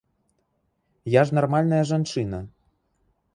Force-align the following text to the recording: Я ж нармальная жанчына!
Я 1.19 1.23
ж 1.31 1.37
нармальная 1.39 1.83
жанчына! 1.91 2.39